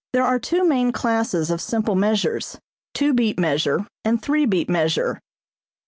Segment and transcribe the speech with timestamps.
[0.13, 2.57] There are two main classes of simple measures,
[2.95, 5.19] two beat measure, and three beat measure.